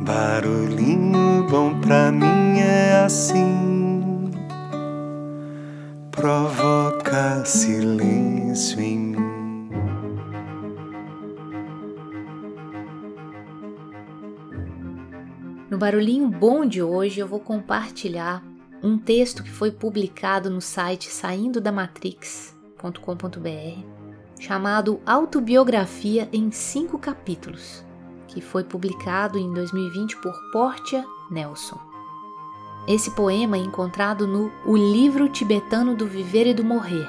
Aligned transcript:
Barulhinho 0.00 1.44
bom 1.50 1.80
pra 1.80 2.12
mim 2.12 2.60
é 2.60 3.02
assim, 3.04 4.30
provoca 6.12 7.44
silêncio 7.44 8.80
em 8.80 8.96
mim. 8.96 9.68
No 15.68 15.76
barulhinho 15.76 16.28
bom 16.28 16.64
de 16.64 16.80
hoje 16.80 17.18
eu 17.18 17.26
vou 17.26 17.40
compartilhar 17.40 18.44
um 18.80 18.96
texto 18.96 19.42
que 19.42 19.50
foi 19.50 19.72
publicado 19.72 20.48
no 20.48 20.60
site 20.60 21.10
saindo 21.10 21.60
da 21.60 21.72
matrix.com.br 21.72 23.82
chamado 24.38 25.00
Autobiografia 25.04 26.28
em 26.32 26.52
cinco 26.52 27.00
capítulos 27.00 27.87
que 28.28 28.40
foi 28.40 28.62
publicado 28.62 29.38
em 29.38 29.52
2020 29.52 30.16
por 30.18 30.34
Portia 30.52 31.04
Nelson. 31.30 31.78
Esse 32.86 33.10
poema 33.10 33.56
é 33.56 33.60
encontrado 33.60 34.26
no 34.26 34.50
O 34.64 34.76
Livro 34.76 35.28
Tibetano 35.28 35.94
do 35.94 36.06
Viver 36.06 36.46
e 36.46 36.54
do 36.54 36.64
Morrer 36.64 37.08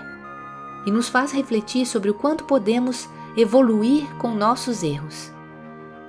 e 0.86 0.92
nos 0.92 1.08
faz 1.08 1.32
refletir 1.32 1.86
sobre 1.86 2.10
o 2.10 2.14
quanto 2.14 2.46
podemos 2.46 3.08
evoluir 3.38 4.08
com 4.18 4.34
nossos 4.34 4.84
erros. 4.84 5.32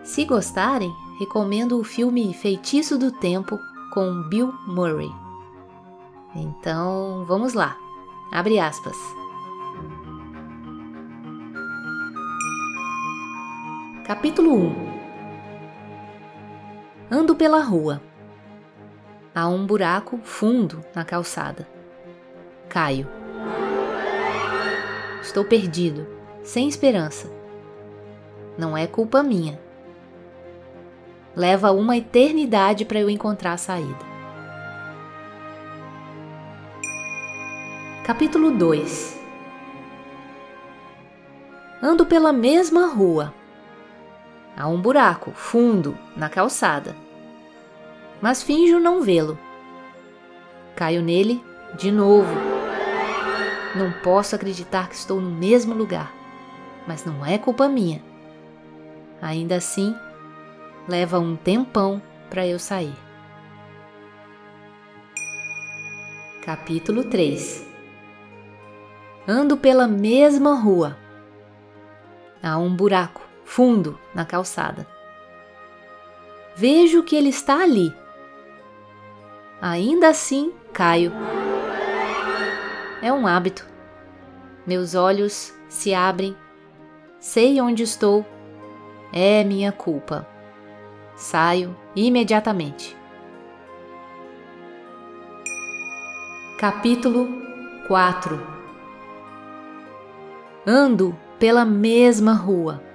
Se 0.02 0.24
gostarem, 0.24 0.92
recomendo 1.18 1.78
o 1.78 1.84
filme 1.84 2.32
Feitiço 2.34 2.96
do 2.98 3.12
Tempo 3.12 3.58
com 3.92 4.22
Bill 4.28 4.52
Murray. 4.66 5.12
Então, 6.34 7.24
vamos 7.26 7.54
lá. 7.54 7.76
Abre 8.32 8.58
aspas. 8.58 8.96
Capítulo 14.06 14.52
1 14.86 14.89
Ando 17.12 17.34
pela 17.34 17.60
rua. 17.60 18.00
Há 19.34 19.48
um 19.48 19.66
buraco 19.66 20.20
fundo 20.22 20.84
na 20.94 21.04
calçada. 21.04 21.66
Caio. 22.68 23.08
Estou 25.20 25.44
perdido, 25.44 26.06
sem 26.44 26.68
esperança. 26.68 27.28
Não 28.56 28.76
é 28.76 28.86
culpa 28.86 29.24
minha. 29.24 29.60
Leva 31.34 31.72
uma 31.72 31.96
eternidade 31.96 32.84
para 32.84 33.00
eu 33.00 33.10
encontrar 33.10 33.54
a 33.54 33.58
saída. 33.58 34.10
Capítulo 38.04 38.52
2 38.52 39.18
Ando 41.82 42.06
pela 42.06 42.32
mesma 42.32 42.86
rua 42.86 43.34
Há 44.60 44.68
um 44.68 44.78
buraco 44.78 45.30
fundo 45.30 45.96
na 46.14 46.28
calçada. 46.28 46.94
Mas 48.20 48.42
finjo 48.42 48.78
não 48.78 49.00
vê-lo. 49.00 49.38
Caio 50.76 51.00
nele 51.00 51.42
de 51.78 51.90
novo. 51.90 52.30
Não 53.74 53.90
posso 54.02 54.36
acreditar 54.36 54.90
que 54.90 54.94
estou 54.94 55.18
no 55.18 55.30
mesmo 55.30 55.72
lugar, 55.72 56.12
mas 56.86 57.06
não 57.06 57.24
é 57.24 57.38
culpa 57.38 57.70
minha. 57.70 58.02
Ainda 59.22 59.56
assim, 59.56 59.96
leva 60.86 61.18
um 61.18 61.36
tempão 61.36 62.02
para 62.28 62.46
eu 62.46 62.58
sair. 62.58 62.94
Capítulo 66.44 67.04
3 67.04 67.66
Ando 69.26 69.56
pela 69.56 69.88
mesma 69.88 70.54
rua. 70.54 70.98
Há 72.42 72.58
um 72.58 72.76
buraco 72.76 73.29
fundo 73.50 73.98
na 74.14 74.24
calçada. 74.24 74.86
Vejo 76.54 77.02
que 77.02 77.16
ele 77.16 77.30
está 77.30 77.64
ali. 77.64 77.92
Ainda 79.60 80.08
assim, 80.08 80.52
caio. 80.72 81.12
É 83.02 83.12
um 83.12 83.26
hábito. 83.26 83.66
Meus 84.64 84.94
olhos 84.94 85.52
se 85.68 85.92
abrem. 85.92 86.36
Sei 87.18 87.60
onde 87.60 87.82
estou. 87.82 88.24
É 89.12 89.42
minha 89.42 89.72
culpa. 89.72 90.28
Saio 91.16 91.76
imediatamente. 91.96 92.96
Capítulo 96.56 97.28
4 97.88 98.40
Ando 100.64 101.18
pela 101.38 101.64
mesma 101.64 102.32
rua 102.32 102.89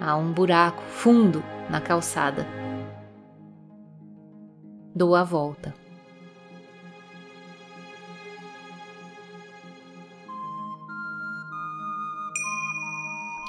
Há 0.00 0.16
um 0.16 0.32
buraco 0.32 0.82
fundo 0.82 1.44
na 1.68 1.78
calçada. 1.78 2.46
Dou 4.94 5.14
a 5.14 5.22
volta. 5.22 5.74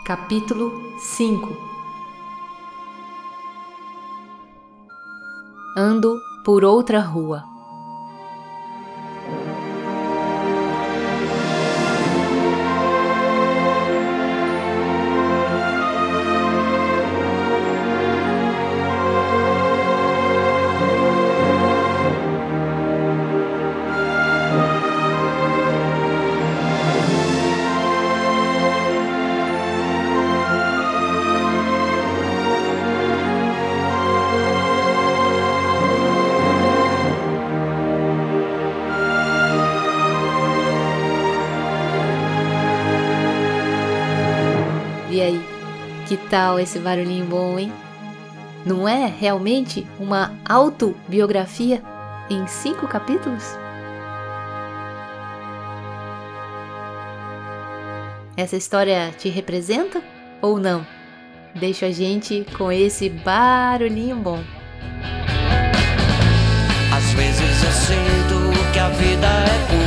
Capítulo 0.06 1.00
5 1.00 1.56
Ando 5.78 6.19
por 6.44 6.66
outra 6.66 7.00
rua. 7.00 7.50
Que 46.12 46.18
tal 46.18 46.60
esse 46.60 46.78
barulhinho 46.78 47.26
bom, 47.26 47.58
hein? 47.58 47.72
Não 48.66 48.86
é 48.86 49.06
realmente 49.06 49.88
uma 49.98 50.34
autobiografia 50.44 51.82
em 52.30 52.46
cinco 52.48 52.86
capítulos? 52.86 53.58
Essa 58.36 58.58
história 58.58 59.10
te 59.18 59.30
representa 59.30 60.04
ou 60.42 60.60
não? 60.60 60.86
Deixa 61.56 61.86
a 61.86 61.92
gente 61.92 62.46
com 62.58 62.70
esse 62.70 63.08
barulhinho 63.08 64.18
bom. 64.18 64.44
Às 66.94 67.14
vezes 67.14 67.64
eu 67.64 67.72
sinto 67.72 68.74
que 68.74 68.80
a 68.80 68.90
vida 68.90 69.28
é 69.28 69.68
curta 69.70 69.81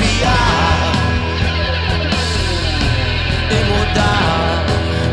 desafiar 0.00 0.92
e 3.50 3.64
mudar 3.70 4.64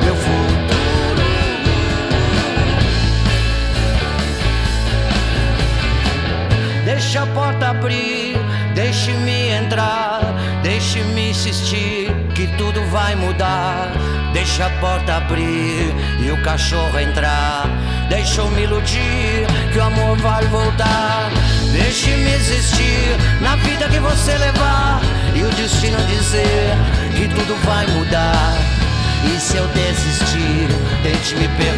meu 0.04 0.16
futuro. 0.16 1.28
Deixa 6.86 7.24
a 7.24 7.28
porta 7.28 7.70
abrir, 7.70 8.38
deixe-me 8.74 9.50
entrar. 9.50 10.22
Deixe-me 10.64 11.30
insistir 11.30 12.12
que 12.36 12.48
tudo 12.58 12.84
vai 12.90 13.16
mudar. 13.16 13.92
Deixa 14.34 14.66
a 14.66 14.70
porta 14.82 15.18
abrir 15.18 15.94
e 16.20 16.32
o 16.32 16.42
cachorro 16.44 17.00
entrar. 17.00 17.68
Deixa 18.10 18.42
eu 18.42 18.50
me 18.52 18.64
iludir 18.64 19.48
que 19.72 19.78
o 19.78 19.84
amor 19.84 20.18
vai 20.18 20.46
voltar. 20.46 21.32
Deixe-me 21.78 22.34
existir 22.34 23.16
na 23.40 23.56
vida 23.58 23.88
que 23.88 24.00
você 24.00 24.36
levar. 24.38 25.00
E 25.36 25.44
o 25.44 25.50
destino 25.52 25.98
dizer 26.08 26.76
que 27.16 27.28
tudo 27.28 27.56
vai 27.64 27.86
mudar. 27.88 28.56
E 29.24 29.40
se 29.40 29.58
eu 29.58 29.68
desistir, 29.68 30.68
tente 31.04 31.36
me 31.36 31.48
perdoar. 31.50 31.77